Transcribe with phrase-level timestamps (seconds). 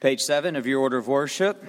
[0.00, 1.60] Page 7 of your order of worship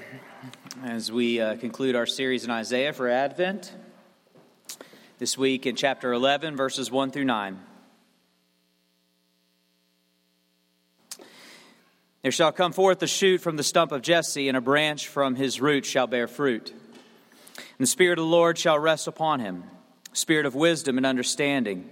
[0.83, 3.73] as we uh, conclude our series in Isaiah for Advent.
[5.17, 7.59] This week in chapter 11, verses 1 through 9.
[12.21, 15.33] There shall come forth a shoot from the stump of Jesse, and a branch from
[15.33, 16.69] his root shall bear fruit.
[16.69, 19.63] And the Spirit of the Lord shall rest upon him
[20.13, 21.89] Spirit of wisdom and understanding,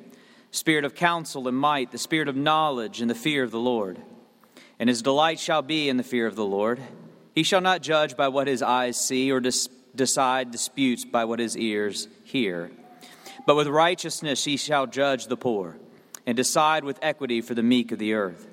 [0.51, 3.99] Spirit of counsel and might, the Spirit of knowledge and the fear of the Lord
[4.79, 6.81] and his delight shall be in the fear of the Lord.
[7.33, 11.39] He shall not judge by what his eyes see, or dis- decide disputes by what
[11.39, 12.71] his ears hear.
[13.45, 15.77] But with righteousness he shall judge the poor,
[16.25, 18.47] and decide with equity for the meek of the earth.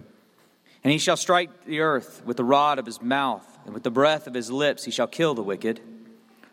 [0.82, 3.90] And he shall strike the earth with the rod of his mouth, and with the
[3.90, 5.80] breath of his lips he shall kill the wicked.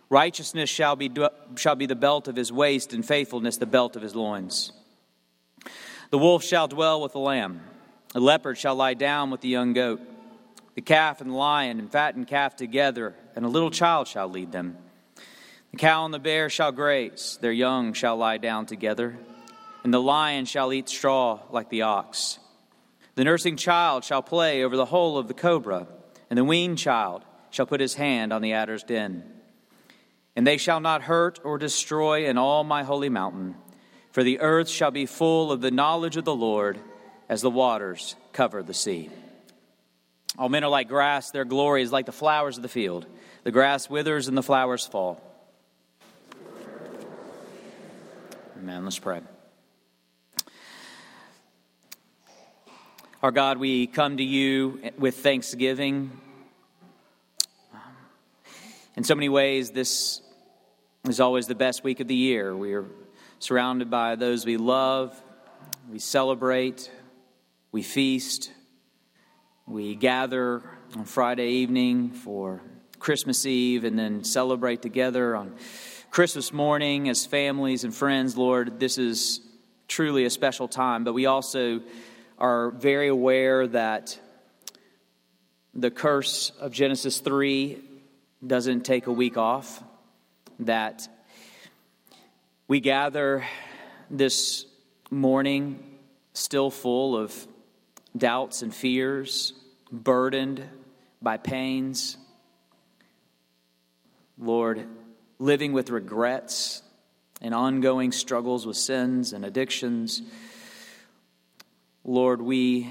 [0.09, 1.11] Righteousness shall be,
[1.56, 4.73] shall be the belt of his waist, and faithfulness the belt of his loins.
[6.09, 7.61] The wolf shall dwell with the lamb
[8.14, 10.02] a leopard shall lie down with the young goat,
[10.76, 14.52] the calf and the lion and fattened calf together, and a little child shall lead
[14.52, 14.78] them.
[15.72, 19.18] The cow and the bear shall graze, their young shall lie down together,
[19.84, 22.40] and the lion shall eat straw like the ox.
[23.16, 25.88] The nursing child shall play over the hole of the cobra,
[26.30, 29.24] and the weaned child shall put his hand on the adder's den.
[30.35, 33.56] And they shall not hurt or destroy in all my holy mountain,
[34.12, 36.80] for the earth shall be full of the knowledge of the Lord
[37.31, 39.09] as the waters cover the sea.
[40.38, 43.06] All men are like grass, their glory is like the flowers of the field.
[43.46, 45.22] The grass withers and the flowers fall.
[48.58, 48.84] Amen.
[48.84, 49.22] Let's pray.
[53.24, 56.12] Our God, we come to you with thanksgiving.
[58.97, 60.22] In so many ways, this
[61.08, 62.53] is always the best week of the year.
[62.53, 62.86] We are
[63.40, 65.20] surrounded by those we love,
[65.90, 66.91] we celebrate,
[67.72, 68.52] we feast.
[69.66, 70.62] We gather
[70.98, 72.62] on Friday evening for
[73.00, 75.56] Christmas Eve and then celebrate together on
[76.09, 78.38] Christmas morning as families and friends.
[78.38, 79.40] Lord, this is
[79.88, 81.80] truly a special time, but we also
[82.38, 84.20] are very aware that
[85.74, 87.82] the curse of Genesis 3
[88.46, 89.82] doesn't take a week off,
[90.59, 91.08] that
[92.68, 93.46] we gather
[94.09, 94.66] this
[95.09, 95.82] morning
[96.34, 97.48] still full of
[98.16, 99.53] doubts and fears,
[99.91, 100.63] burdened
[101.22, 102.17] by pains.
[104.38, 104.88] Lord,
[105.39, 106.81] living with regrets
[107.41, 110.22] and ongoing struggles with sins and addictions.
[112.03, 112.89] Lord, we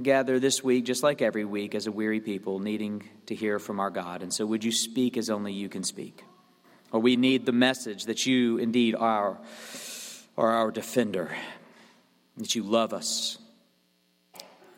[0.00, 3.80] gather this week, just like every week, as a weary people, needing to hear from
[3.80, 4.22] our God.
[4.22, 6.22] And so, would you speak as only you can speak?
[6.92, 9.38] Or we need the message that you indeed are,
[10.36, 11.30] are our defender,
[12.36, 13.38] that you love us,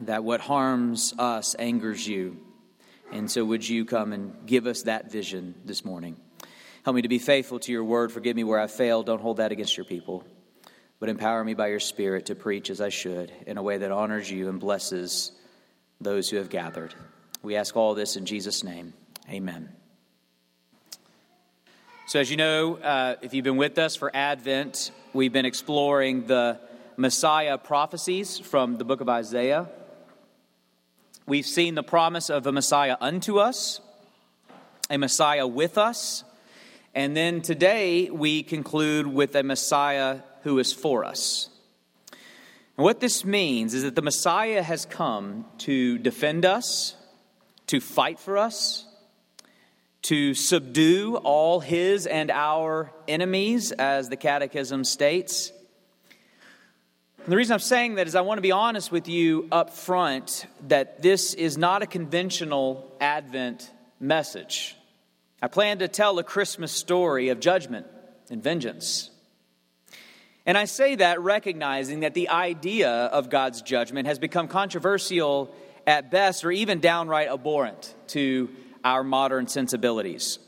[0.01, 2.39] that what harms us angers you.
[3.11, 6.17] And so, would you come and give us that vision this morning?
[6.85, 8.13] Help me to be faithful to your word.
[8.13, 9.07] Forgive me where I failed.
[9.07, 10.25] Don't hold that against your people.
[11.01, 13.91] But empower me by your Spirit to preach as I should in a way that
[13.91, 15.33] honors you and blesses
[16.01, 16.95] those who have gathered.
[17.43, 18.93] We ask all this in Jesus' name.
[19.31, 19.69] Amen.
[22.07, 26.27] So, as you know, uh, if you've been with us for Advent, we've been exploring
[26.27, 26.59] the
[26.97, 29.69] Messiah prophecies from the book of Isaiah.
[31.29, 33.83] We've seen the promise of a Messiah unto us,
[34.89, 36.25] a Messiah with us,
[36.95, 41.51] and then today we conclude with a Messiah who is for us.
[42.79, 46.97] And what this means is that the Messiah has come to defend us,
[47.67, 48.87] to fight for us,
[50.05, 55.53] to subdue all his and our enemies, as the Catechism states.
[57.29, 59.69] And the reason I'm saying that is I want to be honest with you up
[59.69, 63.71] front that this is not a conventional Advent
[64.01, 64.75] message.
[65.43, 67.87] I plan to tell a Christmas story of judgment
[68.31, 69.11] and vengeance.
[70.47, 75.55] And I say that recognizing that the idea of God's judgment has become controversial
[75.87, 78.49] at best or even downright abhorrent to
[78.83, 80.39] our modern sensibilities.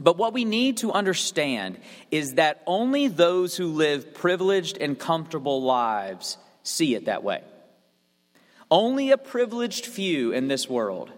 [0.00, 1.78] But what we need to understand
[2.10, 7.44] is that only those who live privileged and comfortable lives see it that way.
[8.70, 11.10] Only a privileged few in this world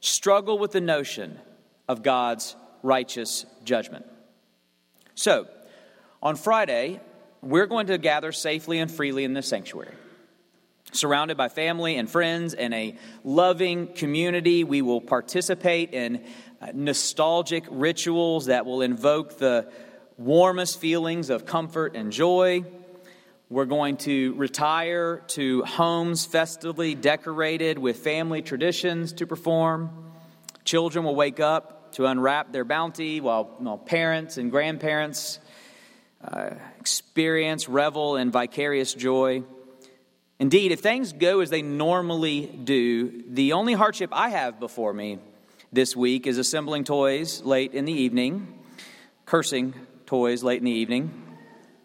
[0.00, 1.36] struggle with the notion
[1.88, 2.54] of God's
[2.84, 4.06] righteous judgment.
[5.16, 5.48] So,
[6.22, 7.00] on Friday,
[7.42, 9.94] we're going to gather safely and freely in this sanctuary.
[10.92, 16.24] Surrounded by family and friends and a loving community, we will participate in
[16.74, 19.70] nostalgic rituals that will invoke the
[20.16, 22.64] warmest feelings of comfort and joy.
[23.48, 29.90] We're going to retire to homes festively decorated with family traditions to perform.
[30.64, 35.38] Children will wake up to unwrap their bounty while, while parents and grandparents
[36.22, 39.44] uh, experience, revel in vicarious joy.
[40.40, 45.18] Indeed, if things go as they normally do, the only hardship I have before me
[45.72, 48.58] this week is assembling toys late in the evening,
[49.26, 49.74] cursing
[50.06, 51.36] toys late in the evening,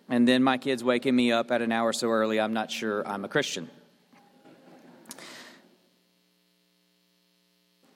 [0.10, 3.06] and then my kids waking me up at an hour so early I'm not sure
[3.08, 3.70] I'm a Christian.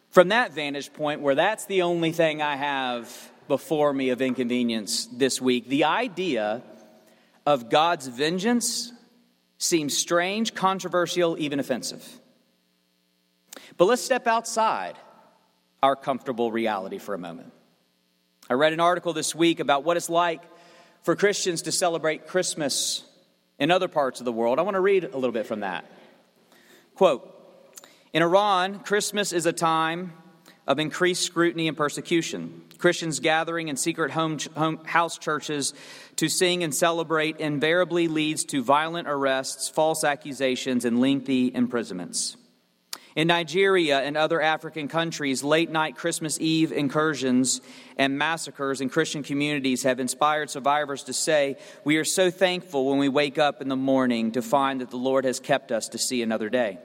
[0.09, 5.05] From that vantage point, where that's the only thing I have before me of inconvenience
[5.05, 6.63] this week, the idea
[7.45, 8.91] of God's vengeance
[9.57, 12.05] seems strange, controversial, even offensive.
[13.77, 14.97] But let's step outside
[15.87, 17.49] our comfortable reality for a moment.
[18.49, 20.41] I read an article this week about what it's like
[21.03, 23.05] for Christians to celebrate Christmas
[23.57, 24.59] in other parts of the world.
[24.59, 25.89] I want to read a little bit from that.
[26.95, 27.25] Quote
[28.11, 30.11] In Iran, Christmas is a time
[30.67, 32.63] of increased scrutiny and persecution.
[32.79, 35.73] Christians gathering in secret home, home, house churches
[36.17, 42.35] to sing and celebrate invariably leads to violent arrests, false accusations, and lengthy imprisonments.
[43.17, 47.61] In Nigeria and other African countries, late night Christmas Eve incursions
[47.97, 52.99] and massacres in Christian communities have inspired survivors to say, We are so thankful when
[52.99, 55.97] we wake up in the morning to find that the Lord has kept us to
[55.97, 56.77] see another day.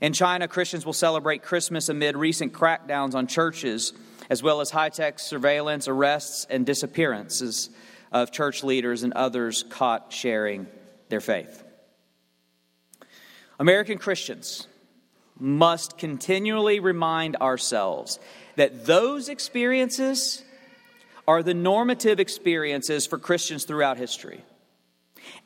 [0.00, 3.92] In China, Christians will celebrate Christmas amid recent crackdowns on churches,
[4.30, 7.70] as well as high tech surveillance, arrests, and disappearances
[8.12, 10.68] of church leaders and others caught sharing
[11.08, 11.64] their faith.
[13.58, 14.68] American Christians
[15.38, 18.18] must continually remind ourselves
[18.56, 20.42] that those experiences
[21.26, 24.42] are the normative experiences for Christians throughout history.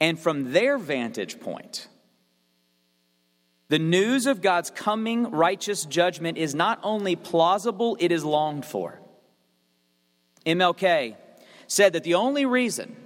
[0.00, 1.88] And from their vantage point,
[3.68, 9.00] the news of God's coming righteous judgment is not only plausible, it is longed for.
[10.46, 11.16] MLK
[11.66, 12.96] said that the only reason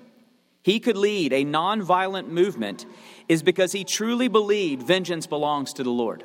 [0.63, 2.87] he could lead a nonviolent movement
[3.29, 6.23] is because he truly believed vengeance belongs to the Lord.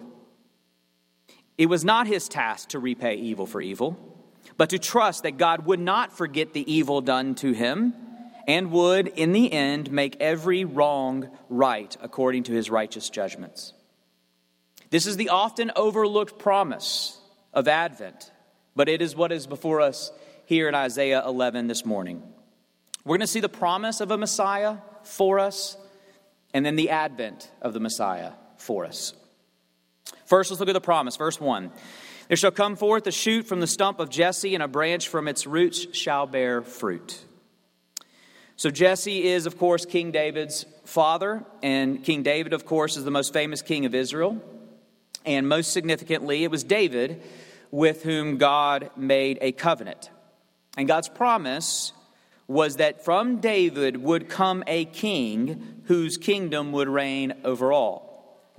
[1.58, 3.98] It was not his task to repay evil for evil,
[4.58, 7.94] but to trust that God would not forget the evil done to him
[8.48, 13.74] and would, in the end, make every wrong right according to his righteous judgments.
[14.90, 17.20] This is the often overlooked promise
[17.54, 18.32] of Advent,
[18.76, 20.12] but it is what is before us
[20.46, 22.24] here in Isaiah 11 this morning.
[23.04, 25.78] We're going to see the promise of a Messiah for us,
[26.54, 29.14] and then the advent of the Messiah for us.
[30.28, 31.16] First, let's look at the promise.
[31.16, 31.72] Verse 1
[32.28, 35.28] There shall come forth a shoot from the stump of Jesse, and a branch from
[35.28, 37.24] its roots shall bear fruit.
[38.58, 43.12] So, Jesse is, of course, King David's father, and King David, of course, is the
[43.12, 44.42] most famous king of Israel.
[45.26, 47.22] And most significantly, it was David
[47.72, 50.10] with whom God made a covenant.
[50.78, 51.94] And God's promise
[52.48, 58.07] was that from David would come a king whose kingdom would reign over all.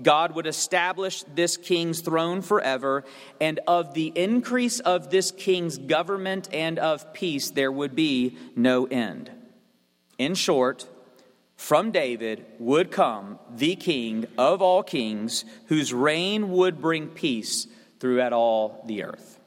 [0.00, 3.04] God would establish this king's throne forever,
[3.40, 8.86] and of the increase of this king's government and of peace there would be no
[8.86, 9.30] end.
[10.18, 10.86] In short,
[11.56, 17.66] from David would come the king of all kings, whose reign would bring peace
[17.98, 19.37] throughout all the earth.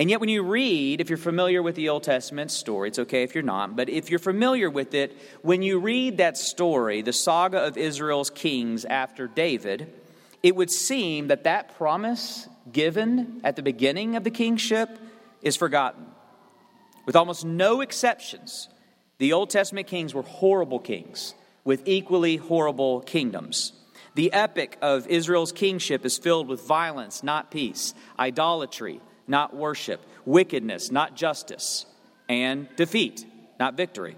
[0.00, 3.22] And yet, when you read, if you're familiar with the Old Testament story, it's okay
[3.22, 7.12] if you're not, but if you're familiar with it, when you read that story, the
[7.12, 9.92] saga of Israel's kings after David,
[10.42, 14.88] it would seem that that promise given at the beginning of the kingship
[15.42, 16.06] is forgotten.
[17.04, 18.70] With almost no exceptions,
[19.18, 23.74] the Old Testament kings were horrible kings with equally horrible kingdoms.
[24.14, 30.90] The epic of Israel's kingship is filled with violence, not peace, idolatry, not worship, wickedness,
[30.90, 31.86] not justice,
[32.28, 33.24] and defeat,
[33.58, 34.16] not victory.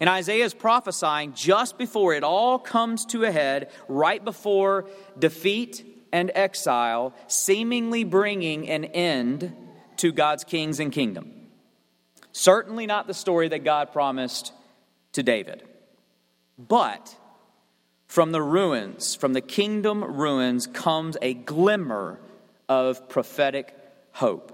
[0.00, 4.86] And Isaiah is prophesying just before it all comes to a head, right before
[5.18, 9.54] defeat and exile, seemingly bringing an end
[9.98, 11.30] to God's kings and kingdom.
[12.32, 14.52] Certainly not the story that God promised
[15.12, 15.62] to David.
[16.58, 17.16] But
[18.06, 22.18] from the ruins, from the kingdom ruins, comes a glimmer
[22.68, 23.76] of prophetic
[24.12, 24.52] hope.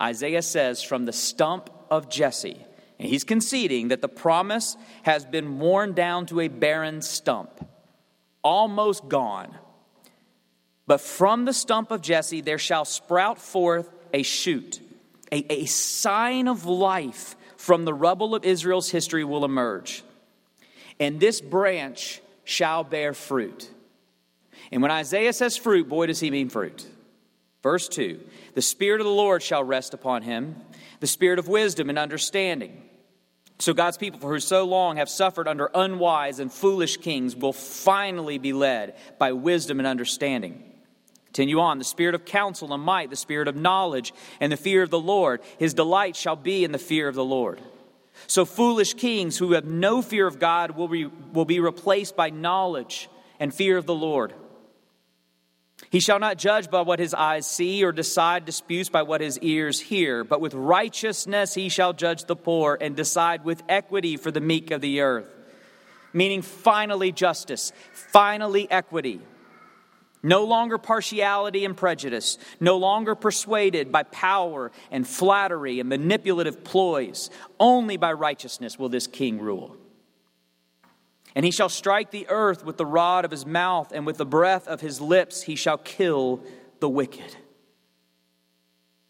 [0.00, 2.64] Isaiah says, From the stump of Jesse,
[2.98, 7.66] and he's conceding that the promise has been worn down to a barren stump,
[8.42, 9.54] almost gone.
[10.86, 14.80] But from the stump of Jesse there shall sprout forth a shoot,
[15.30, 20.02] a, a sign of life from the rubble of Israel's history will emerge.
[20.98, 23.70] And this branch shall bear fruit.
[24.70, 26.86] And when Isaiah says fruit, boy, does he mean fruit.
[27.62, 28.20] Verse 2
[28.54, 30.56] The Spirit of the Lord shall rest upon him,
[31.00, 32.88] the Spirit of wisdom and understanding.
[33.58, 37.52] So God's people, for who so long have suffered under unwise and foolish kings, will
[37.52, 40.64] finally be led by wisdom and understanding.
[41.26, 41.78] Continue on.
[41.78, 44.98] The spirit of counsel and might, the spirit of knowledge and the fear of the
[44.98, 45.40] Lord.
[45.58, 47.60] His delight shall be in the fear of the Lord.
[48.26, 52.30] So foolish kings who have no fear of God will be, will be replaced by
[52.30, 54.34] knowledge and fear of the Lord.
[55.92, 59.38] He shall not judge by what his eyes see or decide disputes by what his
[59.40, 64.30] ears hear, but with righteousness he shall judge the poor and decide with equity for
[64.30, 65.26] the meek of the earth.
[66.14, 69.20] Meaning, finally, justice, finally, equity.
[70.22, 77.28] No longer partiality and prejudice, no longer persuaded by power and flattery and manipulative ploys.
[77.60, 79.76] Only by righteousness will this king rule.
[81.34, 84.26] And he shall strike the earth with the rod of his mouth, and with the
[84.26, 86.42] breath of his lips he shall kill
[86.80, 87.36] the wicked.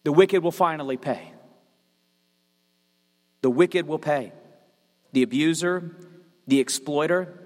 [0.05, 1.33] The wicked will finally pay.
[3.41, 4.33] The wicked will pay.
[5.13, 5.97] The abuser,
[6.47, 7.39] the exploiter,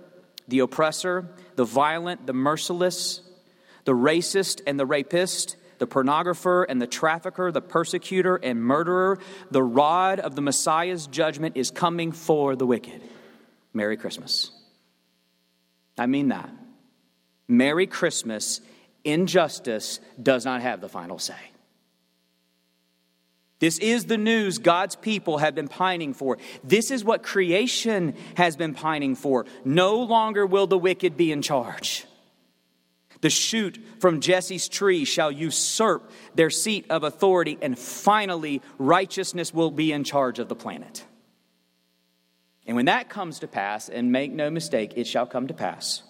[0.48, 3.22] the oppressor, the violent, the merciless,
[3.84, 9.18] the racist and the rapist, the pornographer and the trafficker, the persecutor and murderer,
[9.50, 13.02] the rod of the Messiah's judgment is coming for the wicked.
[13.72, 14.50] Merry Christmas.
[15.98, 16.50] I mean that.
[17.48, 18.60] Merry Christmas.
[19.04, 21.34] Injustice does not have the final say.
[23.58, 26.36] This is the news God's people have been pining for.
[26.62, 29.46] This is what creation has been pining for.
[29.64, 32.04] No longer will the wicked be in charge.
[33.22, 39.70] The shoot from Jesse's tree shall usurp their seat of authority, and finally, righteousness will
[39.70, 41.04] be in charge of the planet.
[42.66, 46.02] And when that comes to pass, and make no mistake, it shall come to pass.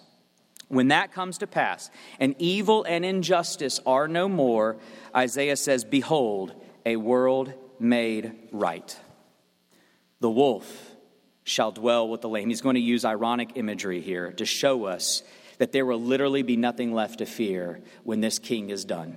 [0.68, 4.76] When that comes to pass, and evil and injustice are no more,
[5.14, 8.98] Isaiah says, Behold, a world made right.
[10.20, 10.92] The wolf
[11.44, 12.48] shall dwell with the lamb.
[12.48, 15.22] He's going to use ironic imagery here to show us
[15.58, 19.16] that there will literally be nothing left to fear when this king is done.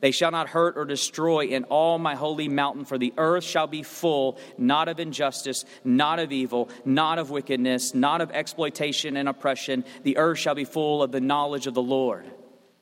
[0.00, 3.66] They shall not hurt or destroy in all my holy mountain, for the earth shall
[3.66, 9.28] be full, not of injustice, not of evil, not of wickedness, not of exploitation and
[9.28, 9.84] oppression.
[10.02, 12.24] The earth shall be full of the knowledge of the Lord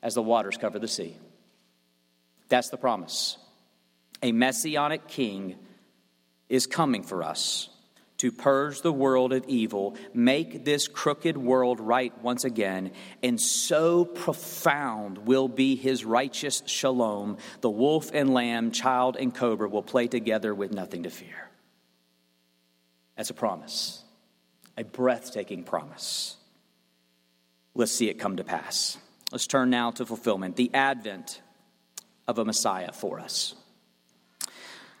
[0.01, 1.17] as the waters cover the sea.
[2.47, 3.37] That's the promise.
[4.23, 5.55] A messianic king
[6.47, 7.69] is coming for us
[8.19, 12.91] to purge the world of evil, make this crooked world right once again,
[13.23, 19.67] and so profound will be his righteous shalom, the wolf and lamb, child and cobra
[19.67, 21.49] will play together with nothing to fear.
[23.15, 24.03] That's a promise,
[24.77, 26.35] a breathtaking promise.
[27.73, 28.97] Let's see it come to pass.
[29.31, 31.41] Let's turn now to fulfillment, the advent
[32.27, 33.55] of a Messiah for us.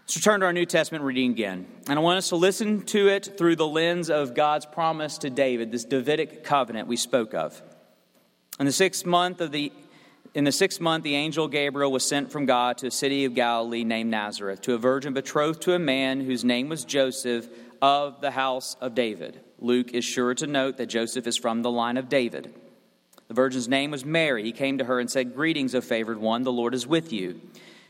[0.09, 1.67] Let's return to our New Testament reading again.
[1.87, 5.29] And I want us to listen to it through the lens of God's promise to
[5.29, 7.61] David, this Davidic covenant we spoke of.
[8.59, 9.71] In the sixth month of the
[10.33, 13.35] in the sixth month, the angel Gabriel was sent from God to a city of
[13.35, 17.47] Galilee named Nazareth to a virgin betrothed to a man whose name was Joseph
[17.79, 19.39] of the house of David.
[19.59, 22.51] Luke is sure to note that Joseph is from the line of David.
[23.27, 24.41] The virgin's name was Mary.
[24.41, 27.39] He came to her and said, Greetings, O favored one, the Lord is with you.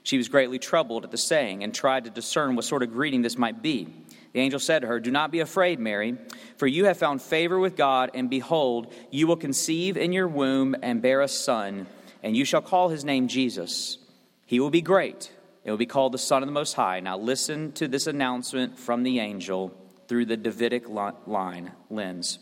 [0.04, 3.22] She was greatly troubled at the saying and tried to discern what sort of greeting
[3.22, 3.88] this might be.
[4.34, 6.18] The angel said to her, Do not be afraid, Mary,
[6.58, 10.76] for you have found favor with God, and behold, you will conceive in your womb
[10.82, 11.88] and bear a son,
[12.22, 13.98] and you shall call his name Jesus.
[14.46, 15.32] He will be great.
[15.64, 17.00] It will be called the Son of the Most High.
[17.00, 19.76] Now listen to this announcement from the angel
[20.08, 22.40] through the Davidic line lens.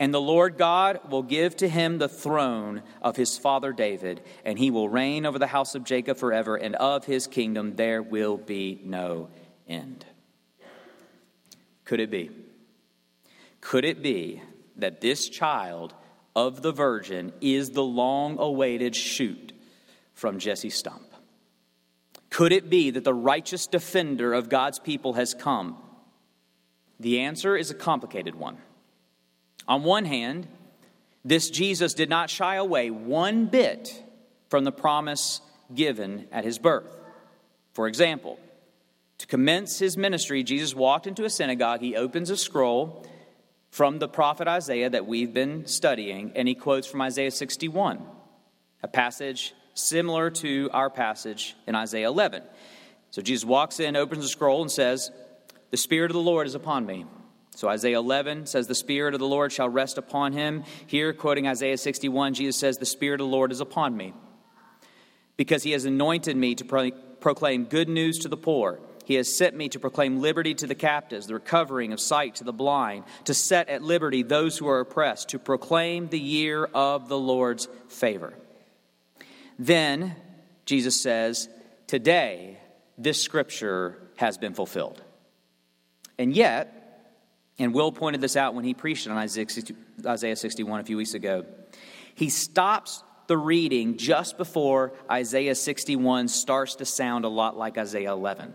[0.00, 4.58] And the Lord God will give to him the throne of his father David, and
[4.58, 8.36] he will reign over the house of Jacob forever, and of his kingdom there will
[8.36, 9.28] be no
[9.68, 10.04] end.
[11.84, 12.30] Could it be?
[13.60, 14.42] Could it be
[14.76, 15.94] that this child
[16.34, 19.52] of the virgin is the long awaited shoot
[20.12, 21.02] from Jesse stump?
[22.30, 25.76] Could it be that the righteous defender of God's people has come?
[26.98, 28.58] The answer is a complicated one.
[29.66, 30.46] On one hand,
[31.24, 34.02] this Jesus did not shy away one bit
[34.48, 35.40] from the promise
[35.74, 36.96] given at his birth.
[37.72, 38.38] For example,
[39.18, 41.80] to commence his ministry, Jesus walked into a synagogue.
[41.80, 43.06] He opens a scroll
[43.70, 48.02] from the prophet Isaiah that we've been studying, and he quotes from Isaiah 61,
[48.82, 52.42] a passage similar to our passage in Isaiah 11.
[53.10, 55.10] So Jesus walks in, opens the scroll, and says,
[55.70, 57.06] The Spirit of the Lord is upon me
[57.54, 60.64] so Isaiah 11 says, The Spirit of the Lord shall rest upon him.
[60.86, 64.12] Here, quoting Isaiah 61, Jesus says, The Spirit of the Lord is upon me,
[65.36, 68.80] because he has anointed me to pro- proclaim good news to the poor.
[69.04, 72.44] He has sent me to proclaim liberty to the captives, the recovering of sight to
[72.44, 77.08] the blind, to set at liberty those who are oppressed, to proclaim the year of
[77.08, 78.34] the Lord's favor.
[79.58, 80.16] Then,
[80.64, 81.48] Jesus says,
[81.86, 82.58] Today,
[82.96, 85.02] this scripture has been fulfilled.
[86.18, 86.83] And yet,
[87.58, 91.44] and Will pointed this out when he preached on Isaiah 61 a few weeks ago.
[92.14, 98.12] He stops the reading just before Isaiah 61 starts to sound a lot like Isaiah
[98.12, 98.54] 11.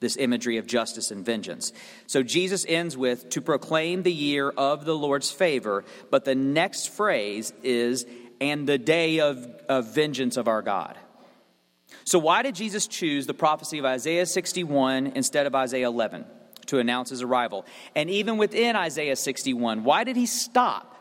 [0.00, 1.72] This imagery of justice and vengeance.
[2.06, 6.90] So Jesus ends with, to proclaim the year of the Lord's favor, but the next
[6.90, 8.04] phrase is,
[8.40, 9.38] and the day of,
[9.68, 10.98] of vengeance of our God.
[12.02, 16.26] So, why did Jesus choose the prophecy of Isaiah 61 instead of Isaiah 11?
[16.66, 17.64] To announce his arrival.
[17.94, 20.96] And even within Isaiah 61, why did he stop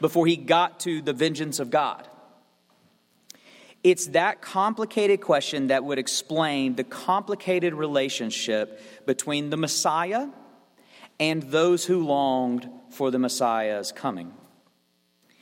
[0.00, 2.08] before he got to the vengeance of God?
[3.82, 10.28] It's that complicated question that would explain the complicated relationship between the Messiah
[11.20, 14.32] and those who longed for the Messiah's coming.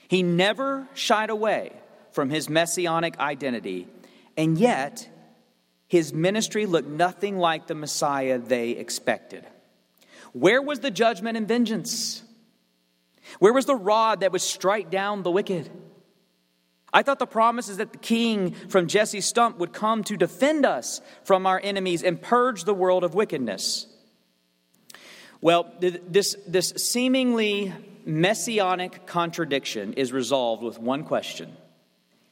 [0.09, 1.73] He never shied away
[2.11, 3.89] from his messianic identity,
[4.37, 5.09] and yet
[5.93, 9.47] his ministry looked nothing like the Messiah they expected.
[10.33, 12.23] Where was the judgment and vengeance?
[13.41, 15.71] Where was the rod that would strike down the wicked?
[16.95, 20.65] I thought the promise is that the king from Jesse's stump would come to defend
[20.65, 23.87] us from our enemies and purge the world of wickedness.
[25.43, 27.75] Well, this, this seemingly
[28.07, 31.55] messianic contradiction is resolved with one question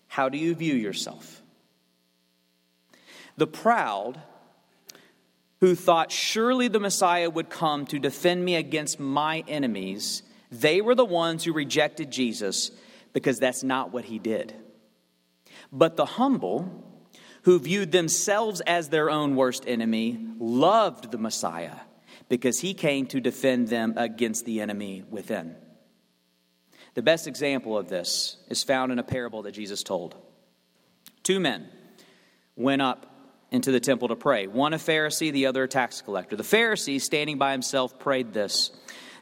[0.09, 1.40] How do you view yourself?
[3.41, 4.21] The proud,
[5.61, 10.23] who thought surely the Messiah would come to defend me against my enemies,
[10.53, 12.71] they were the ones who rejected Jesus
[13.15, 14.55] because that's not what he did.
[15.73, 16.85] But the humble,
[17.45, 21.77] who viewed themselves as their own worst enemy, loved the Messiah
[22.29, 25.57] because he came to defend them against the enemy within.
[26.93, 30.15] The best example of this is found in a parable that Jesus told.
[31.23, 31.71] Two men
[32.55, 33.10] went up
[33.51, 34.47] into the temple to pray.
[34.47, 36.37] One a Pharisee, the other a tax collector.
[36.37, 38.71] The Pharisee, standing by himself, prayed this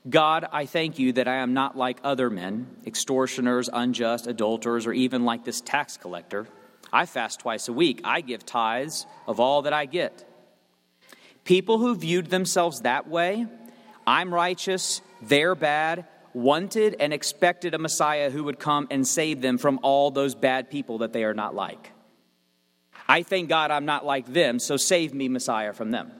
[0.09, 4.93] God, I thank you that I am not like other men, extortioners, unjust, adulterers, or
[4.93, 6.47] even like this tax collector.
[6.93, 8.01] I fast twice a week.
[8.05, 10.25] I give tithes of all that I get.
[11.45, 13.47] People who viewed themselves that way,
[14.07, 19.59] I'm righteous, they're bad, wanted and expected a Messiah who would come and save them
[19.59, 21.93] from all those bad people that they are not like.
[23.09, 26.12] I thank God I'm not like them, so save me, Messiah, from them.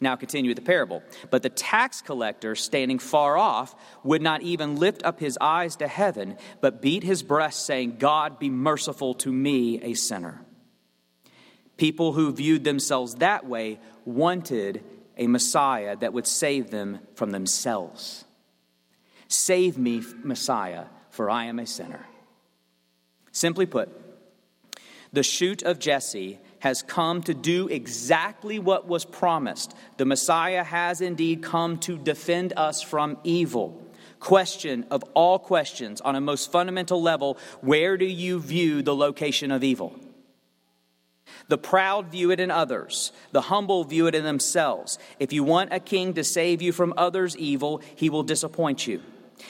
[0.00, 1.02] Now continue with the parable.
[1.30, 5.88] But the tax collector, standing far off, would not even lift up his eyes to
[5.88, 10.44] heaven, but beat his breast, saying, God, be merciful to me, a sinner.
[11.76, 14.84] People who viewed themselves that way wanted
[15.16, 18.24] a Messiah that would save them from themselves.
[19.26, 22.06] Save me, Messiah, for I am a sinner.
[23.32, 23.90] Simply put,
[25.12, 29.74] the shoot of Jesse has come to do exactly what was promised.
[29.96, 33.82] The Messiah has indeed come to defend us from evil.
[34.20, 39.52] Question of all questions, on a most fundamental level, where do you view the location
[39.52, 39.94] of evil?
[41.46, 44.98] The proud view it in others, the humble view it in themselves.
[45.18, 49.02] If you want a king to save you from others' evil, he will disappoint you.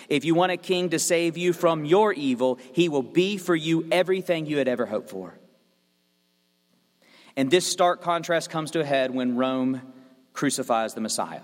[0.08, 3.56] If you want a king to save you from your evil, he will be for
[3.56, 5.34] you everything you had ever hoped for.
[7.38, 9.80] And this stark contrast comes to a head when Rome
[10.32, 11.42] crucifies the Messiah.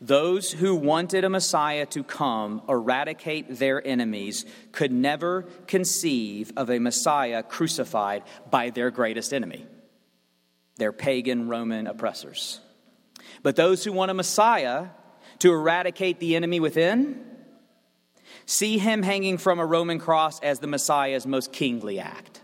[0.00, 6.80] Those who wanted a Messiah to come, eradicate their enemies, could never conceive of a
[6.80, 9.64] Messiah crucified by their greatest enemy,
[10.76, 12.58] their pagan Roman oppressors.
[13.44, 14.88] But those who want a Messiah
[15.38, 17.24] to eradicate the enemy within,
[18.44, 22.40] see him hanging from a Roman cross as the Messiah's most kingly act.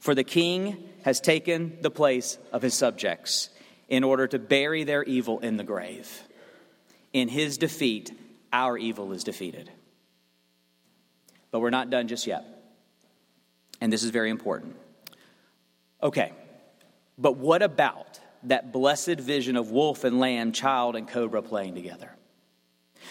[0.00, 3.50] For the king has taken the place of his subjects
[3.88, 6.10] in order to bury their evil in the grave.
[7.12, 8.10] In his defeat,
[8.52, 9.70] our evil is defeated.
[11.52, 12.44] But we're not done just yet.
[13.80, 14.74] And this is very important.
[16.02, 16.32] Okay,
[17.16, 22.10] but what about that blessed vision of wolf and lamb, child and cobra playing together?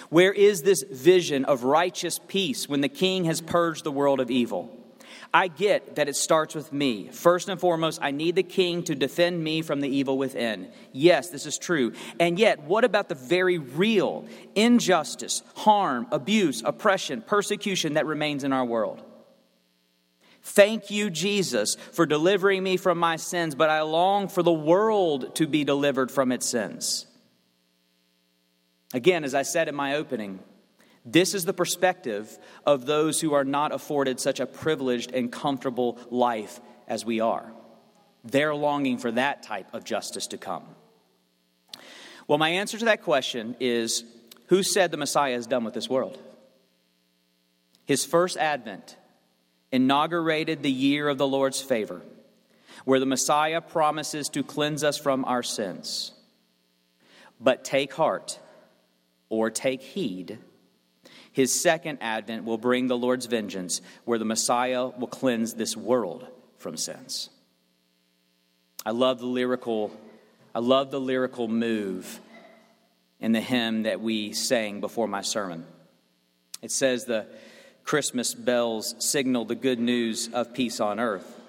[0.10, 4.30] Where is this vision of righteous peace when the king has purged the world of
[4.30, 4.85] evil?
[5.34, 7.10] I get that it starts with me.
[7.12, 10.72] First and foremost, I need the king to defend me from the evil within.
[10.92, 11.94] Yes, this is true.
[12.20, 14.26] And yet, what about the very real
[14.56, 19.02] injustice, harm, abuse, oppression, persecution that remains in our world?
[20.42, 25.36] Thank you, Jesus, for delivering me from my sins, but I long for the world
[25.38, 27.08] to be delivered from its sins.
[28.94, 30.40] Again, as I said in my opening,
[31.06, 36.00] this is the perspective of those who are not afforded such a privileged and comfortable
[36.10, 37.54] life as we are.
[38.24, 40.64] They're longing for that type of justice to come.
[42.28, 44.04] Well, my answer to that question is
[44.48, 46.20] who said the Messiah is done with this world?
[47.86, 48.98] His first advent
[49.72, 52.02] inaugurated the year of the Lord's favor,
[52.84, 56.14] where the Messiah promises to cleanse us from our sins.
[57.40, 58.40] But take heart
[59.30, 60.40] or take heed
[61.36, 66.26] his second advent will bring the Lord's vengeance, where the Messiah will cleanse this world
[66.58, 67.30] from sins.
[68.86, 69.92] I love the lyrical,
[70.56, 72.22] I love the lyrical move
[73.20, 75.66] in the hymn that we sang before my sermon.
[76.62, 77.26] It says the
[77.84, 81.42] Christmas bells signal the good news of peace on earth,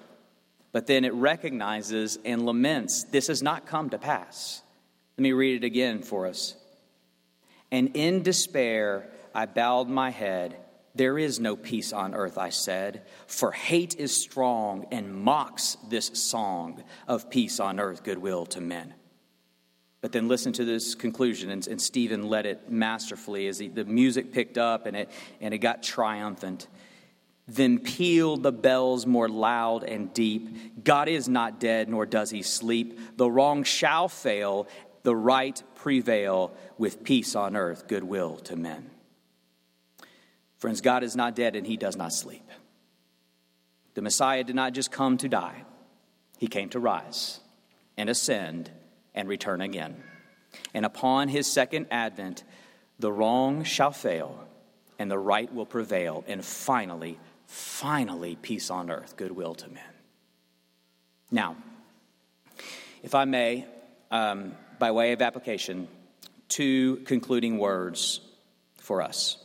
[0.73, 4.61] but then it recognizes and laments this has not come to pass.
[5.17, 6.57] Let me read it again for us.
[7.71, 10.57] And in despair, I bowed my head.
[10.95, 16.07] There is no peace on earth, I said, for hate is strong and mocks this
[16.13, 18.95] song of peace on earth, goodwill to men.
[20.01, 23.85] But then listen to this conclusion, and, and Stephen led it masterfully as he, the
[23.85, 26.67] music picked up and it, and it got triumphant.
[27.47, 30.83] Then pealed the bells more loud and deep.
[30.83, 33.17] God is not dead, nor does he sleep.
[33.17, 34.67] The wrong shall fail,
[35.03, 38.89] the right prevail, with peace on earth, goodwill to men.
[40.57, 42.49] Friends, God is not dead and he does not sleep.
[43.93, 45.63] The Messiah did not just come to die,
[46.37, 47.39] he came to rise
[47.97, 48.71] and ascend
[49.15, 50.03] and return again.
[50.73, 52.43] And upon his second advent,
[52.99, 54.47] the wrong shall fail
[54.99, 56.23] and the right will prevail.
[56.27, 59.83] And finally, finally, peace on earth, goodwill to men.
[61.31, 61.55] Now,
[63.03, 63.65] if I may,
[64.11, 65.87] um, by way of application,
[66.49, 68.21] two concluding words
[68.77, 69.43] for us.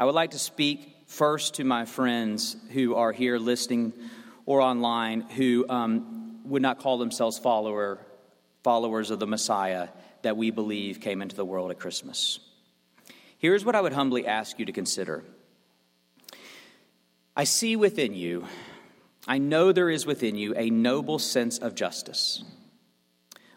[0.00, 3.92] I would like to speak first to my friends who are here listening
[4.46, 7.98] or online who um, would not call themselves follower,
[8.64, 9.88] followers of the Messiah
[10.22, 12.40] that we believe came into the world at Christmas.
[13.36, 15.22] Here's what I would humbly ask you to consider
[17.36, 18.46] I see within you,
[19.28, 22.42] I know there is within you a noble sense of justice.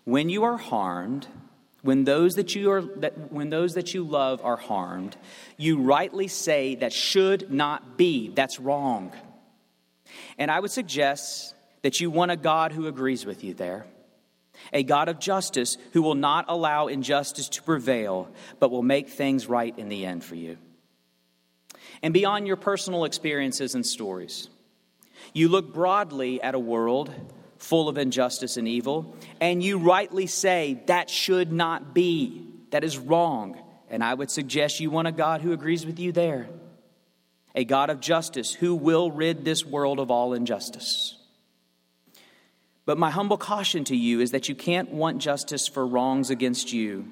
[0.04, 1.26] When you are harmed,
[1.84, 5.16] when those that you are that when those that you love are harmed,
[5.58, 8.30] you rightly say that should not be.
[8.30, 9.12] That's wrong.
[10.38, 13.86] And I would suggest that you want a God who agrees with you there.
[14.72, 19.48] A God of justice who will not allow injustice to prevail, but will make things
[19.48, 20.58] right in the end for you.
[22.02, 24.48] And beyond your personal experiences and stories,
[25.34, 27.14] you look broadly at a world
[27.64, 32.46] full of injustice and evil, and you rightly say that should not be.
[32.72, 33.58] That is wrong.
[33.90, 36.50] And I would suggest you want a God who agrees with you there.
[37.56, 41.18] A God of justice who will rid this world of all injustice.
[42.86, 46.74] But my humble caution to you is that you can't want justice for wrongs against
[46.74, 47.08] you,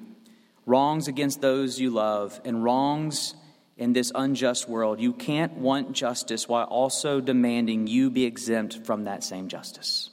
[0.66, 3.34] wrongs against those you love, and wrongs
[3.78, 5.00] in this unjust world.
[5.00, 10.10] You can't want justice while also demanding you be exempt from that same justice.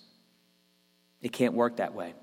[1.22, 2.14] It can't work that way.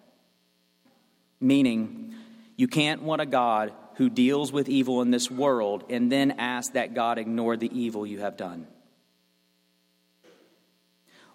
[1.41, 2.15] Meaning,
[2.57, 6.73] you can't want a God who deals with evil in this world and then ask
[6.73, 8.67] that God ignore the evil you have done.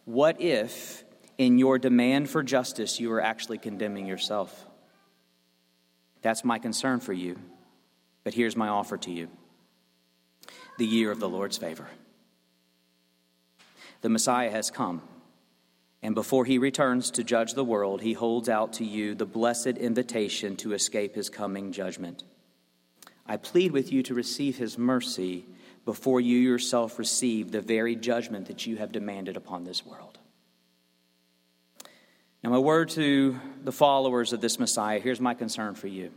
[0.06, 1.04] What if,
[1.38, 4.66] in your demand for justice, you are actually condemning yourself?
[6.22, 7.40] That's my concern for you.
[8.24, 9.30] But here's my offer to you
[10.78, 11.88] the year of the Lord's favor.
[14.02, 15.02] The Messiah has come.
[16.04, 19.68] And before he returns to judge the world, he holds out to you the blessed
[19.68, 22.24] invitation to escape his coming judgment.
[23.28, 25.46] I plead with you to receive his mercy
[25.86, 30.18] before you yourself receive the very judgment that you have demanded upon this world.
[32.44, 36.12] Now, my word to the followers of this Messiah here's my concern for you.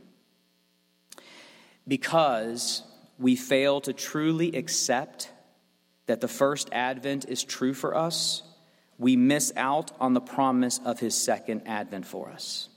[1.86, 2.82] Because
[3.18, 5.30] we fail to truly accept
[6.06, 8.42] that the first advent is true for us,
[8.98, 12.68] we miss out on the promise of his second advent for us.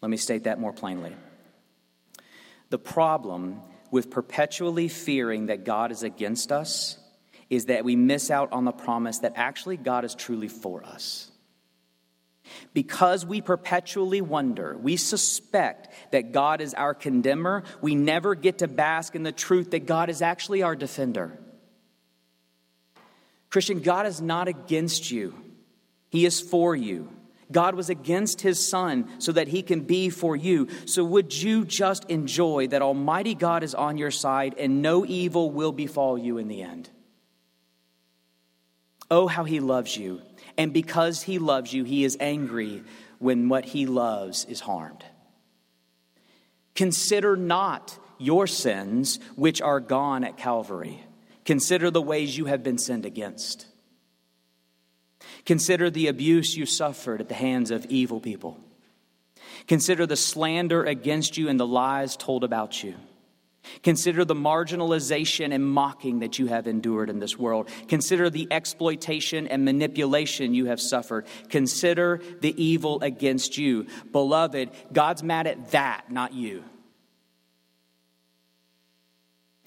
[0.00, 1.14] Let me state that more plainly.
[2.70, 6.98] The problem with perpetually fearing that God is against us
[7.48, 11.30] is that we miss out on the promise that actually God is truly for us.
[12.72, 18.68] Because we perpetually wonder, we suspect that God is our condemner, we never get to
[18.68, 21.38] bask in the truth that God is actually our defender.
[23.50, 25.34] Christian, God is not against you,
[26.10, 27.08] He is for you.
[27.50, 30.68] God was against his son so that he can be for you.
[30.84, 35.50] So, would you just enjoy that Almighty God is on your side and no evil
[35.50, 36.90] will befall you in the end?
[39.10, 40.20] Oh, how he loves you.
[40.58, 42.82] And because he loves you, he is angry
[43.18, 45.04] when what he loves is harmed.
[46.74, 51.02] Consider not your sins which are gone at Calvary.
[51.48, 53.64] Consider the ways you have been sinned against.
[55.46, 58.60] Consider the abuse you suffered at the hands of evil people.
[59.66, 62.96] Consider the slander against you and the lies told about you.
[63.82, 67.70] Consider the marginalization and mocking that you have endured in this world.
[67.88, 71.26] Consider the exploitation and manipulation you have suffered.
[71.48, 73.86] Consider the evil against you.
[74.12, 76.62] Beloved, God's mad at that, not you.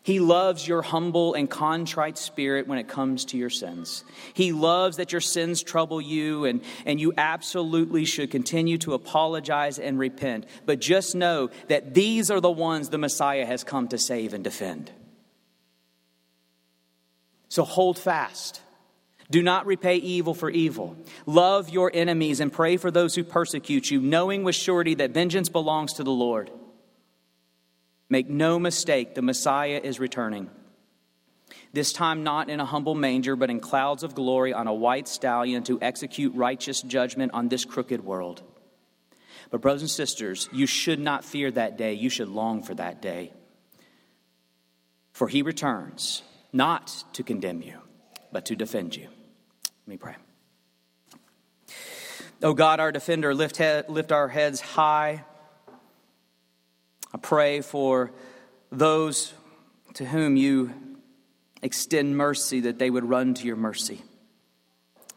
[0.03, 4.03] He loves your humble and contrite spirit when it comes to your sins.
[4.33, 9.77] He loves that your sins trouble you, and, and you absolutely should continue to apologize
[9.77, 10.47] and repent.
[10.65, 14.43] But just know that these are the ones the Messiah has come to save and
[14.43, 14.91] defend.
[17.49, 18.61] So hold fast.
[19.29, 20.97] Do not repay evil for evil.
[21.27, 25.47] Love your enemies and pray for those who persecute you, knowing with surety that vengeance
[25.47, 26.49] belongs to the Lord.
[28.11, 30.49] Make no mistake, the Messiah is returning.
[31.71, 35.07] This time, not in a humble manger, but in clouds of glory on a white
[35.07, 38.43] stallion to execute righteous judgment on this crooked world.
[39.49, 41.93] But, brothers and sisters, you should not fear that day.
[41.93, 43.31] You should long for that day.
[45.13, 46.21] For he returns
[46.51, 47.79] not to condemn you,
[48.33, 49.07] but to defend you.
[49.07, 50.15] Let me pray.
[52.43, 55.23] Oh God, our defender, lift, head, lift our heads high
[57.13, 58.11] I pray for
[58.71, 59.33] those
[59.95, 60.73] to whom you
[61.61, 64.01] extend mercy that they would run to your mercy.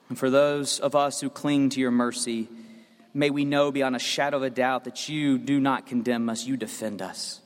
[0.09, 2.49] And for those of us who cling to your mercy,
[3.15, 6.45] may we know beyond a shadow of a doubt that you do not condemn us,
[6.45, 7.41] you defend us,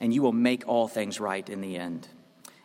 [0.00, 2.08] and you will make all things right in the end.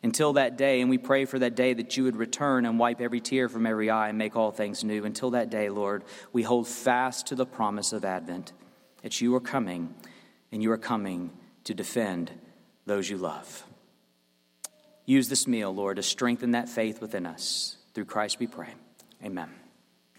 [0.03, 3.01] Until that day, and we pray for that day that you would return and wipe
[3.01, 5.03] every tear from every eye and make all things new.
[5.03, 8.53] Until that day, Lord, we hold fast to the promise of Advent
[9.01, 9.93] that you are coming
[10.51, 11.31] and you are coming
[11.65, 12.31] to defend
[12.85, 13.63] those you love.
[15.05, 17.77] Use this meal, Lord, to strengthen that faith within us.
[17.93, 18.73] Through Christ we pray.
[19.23, 19.49] Amen.